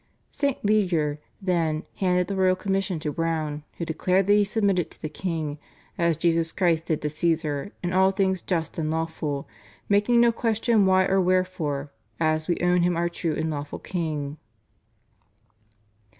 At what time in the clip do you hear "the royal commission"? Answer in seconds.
2.25-2.97